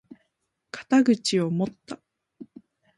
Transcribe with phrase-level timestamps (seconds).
[0.71, 1.99] 肩口を持った！